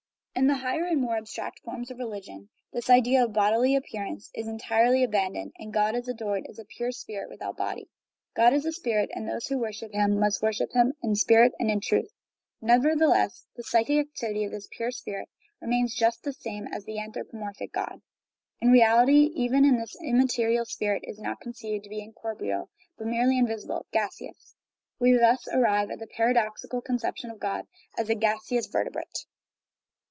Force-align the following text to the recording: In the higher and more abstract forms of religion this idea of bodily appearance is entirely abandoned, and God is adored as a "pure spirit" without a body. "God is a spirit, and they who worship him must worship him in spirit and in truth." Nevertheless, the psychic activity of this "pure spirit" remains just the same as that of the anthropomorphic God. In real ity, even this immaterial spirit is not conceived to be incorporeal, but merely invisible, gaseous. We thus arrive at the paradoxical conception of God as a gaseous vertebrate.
In 0.33 0.47
the 0.47 0.55
higher 0.63 0.85
and 0.85 0.99
more 0.99 1.17
abstract 1.17 1.59
forms 1.59 1.91
of 1.91 1.99
religion 1.99 2.49
this 2.73 2.89
idea 2.89 3.23
of 3.23 3.33
bodily 3.33 3.75
appearance 3.75 4.31
is 4.33 4.47
entirely 4.47 5.03
abandoned, 5.03 5.51
and 5.59 5.73
God 5.73 5.93
is 5.93 6.07
adored 6.07 6.47
as 6.49 6.57
a 6.57 6.65
"pure 6.65 6.91
spirit" 6.91 7.29
without 7.29 7.51
a 7.51 7.55
body. 7.55 7.89
"God 8.33 8.51
is 8.53 8.65
a 8.65 8.71
spirit, 8.71 9.11
and 9.13 9.27
they 9.27 9.35
who 9.49 9.59
worship 9.59 9.91
him 9.93 10.19
must 10.19 10.41
worship 10.41 10.71
him 10.71 10.93
in 11.03 11.15
spirit 11.15 11.51
and 11.59 11.69
in 11.69 11.79
truth." 11.79 12.09
Nevertheless, 12.59 13.45
the 13.55 13.61
psychic 13.61 13.99
activity 14.07 14.43
of 14.45 14.51
this 14.51 14.67
"pure 14.71 14.89
spirit" 14.89 15.27
remains 15.59 15.93
just 15.93 16.23
the 16.23 16.33
same 16.33 16.65
as 16.67 16.71
that 16.71 16.77
of 16.77 16.85
the 16.85 16.99
anthropomorphic 16.99 17.71
God. 17.71 18.01
In 18.61 18.71
real 18.71 18.99
ity, 19.01 19.29
even 19.35 19.69
this 19.77 19.95
immaterial 20.01 20.65
spirit 20.65 21.03
is 21.05 21.19
not 21.19 21.41
conceived 21.41 21.83
to 21.83 21.89
be 21.89 22.01
incorporeal, 22.01 22.69
but 22.97 23.05
merely 23.05 23.37
invisible, 23.37 23.85
gaseous. 23.91 24.55
We 24.97 25.11
thus 25.15 25.47
arrive 25.49 25.91
at 25.91 25.99
the 25.99 26.07
paradoxical 26.07 26.81
conception 26.81 27.29
of 27.29 27.39
God 27.39 27.67
as 27.97 28.09
a 28.09 28.15
gaseous 28.15 28.65
vertebrate. 28.65 29.25